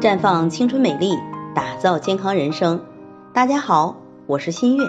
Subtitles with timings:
[0.00, 1.18] 绽放青春美丽，
[1.56, 2.84] 打造健康人生。
[3.32, 4.84] 大家好，我是新月。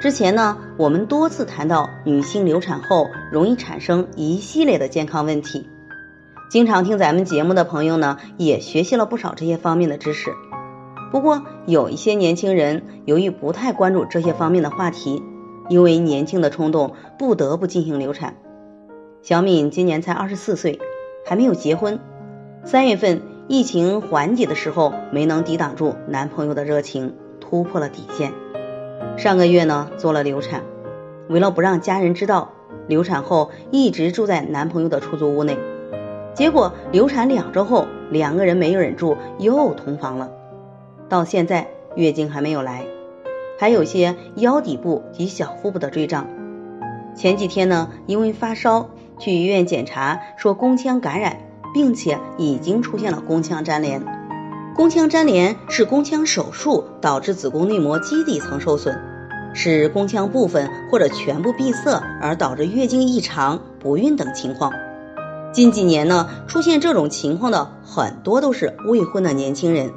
[0.00, 5.68] 之前呢，我们多次谈到女性流产后容易产生一系列的健康问题。
[6.50, 10.32] 经常听咱们节目的朋友呢，也学习了不少这些方面的知识。
[11.12, 15.22] 不过，有一些年轻人由于不太关注这些方面的话题，
[15.68, 18.36] 因为年轻的冲动，不得不进行流产。
[19.20, 20.80] 小敏今年才二十四岁，
[21.26, 22.00] 还没有结婚。
[22.64, 28.32] 三月份疫情缓解的时候，没能抵挡住男朋友的热情，突破了底线。
[29.18, 30.62] 上个月呢做了流产，
[31.28, 32.52] 为了不让家人知道，
[32.88, 35.58] 流产后一直住在男朋友的出租屋内。
[36.32, 40.30] 结果流产两周后，两个人没有忍住又同房了。
[41.10, 42.86] 到现在月经还没有来，
[43.58, 46.26] 还有些腰底部及小腹部的坠胀。
[47.14, 48.88] 前几天呢，因为发烧。
[49.16, 51.38] 去医院检查，说宫腔感染，
[51.74, 54.02] 并且已经出现了宫腔粘连。
[54.74, 58.98] 宫腔粘连是宫腔手术导致子宫内膜基底层受损，
[59.52, 64.72] 使宫腔部分或者全部闭塞，而导致月经异常、不孕等情况。
[65.52, 69.92] 近几年呢，出现这种情况的很多都是未婚的年轻人，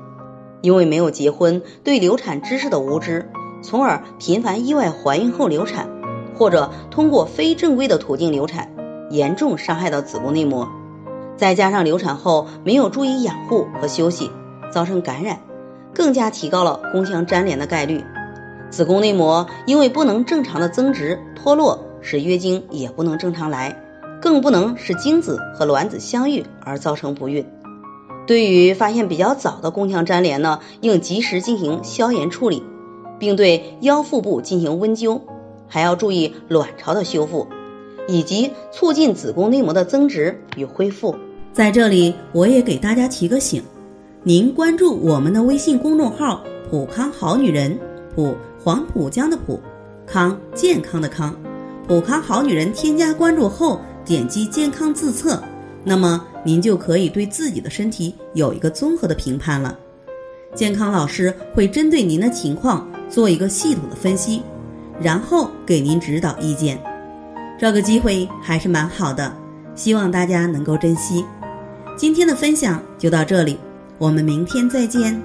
[0.62, 3.30] 因为没有结婚，对流产知识的无知，
[3.64, 5.90] 从而频繁意外怀孕后流产，
[6.36, 8.72] 或者通过非正规的途径流产。
[9.10, 10.68] 严重伤害到子宫内膜，
[11.38, 14.32] 再加上流产后没有注意养护和休息，
[14.72, 15.40] 造成感染，
[15.94, 18.04] 更加提高了宫腔粘连的概率。
[18.72, 23.82] 子宫内膜因为不能正常的增殖脱落，使月经也不能正常来，
[24.20, 27.46] 更不能使精子和卵子相遇而造成不孕。
[28.26, 32.64] 对于发现比较早的宫腔粘连呢，应及时进行消炎处理，
[33.20, 35.22] 并对腰腹部进行温灸，
[35.68, 37.48] 还要注意卵巢的修复。
[38.10, 41.18] 以及促进子宫内膜的增殖与恢复。
[41.58, 43.64] 在这里，我也给大家提个醒：
[44.22, 47.76] 您关注我们的微信公众号“普康好女人”，
[48.14, 49.60] 普黄浦江的普，
[50.06, 51.36] 康健康的康，
[51.88, 52.72] 普康好女人。
[52.72, 55.42] 添加关注后，点击健康自测，
[55.84, 59.76] 那么您就可以对自己的身体有一个综合的评判了。
[60.54, 64.44] 健康老师会针对您的情况做一个系统的分析，
[65.02, 66.80] 然后给您指导意见。
[67.58, 69.36] 这个机会还是蛮好的，
[69.74, 71.26] 希望大家能够珍惜。
[71.98, 73.58] 今天的分享就到这里，
[73.98, 75.20] 我们明天再见。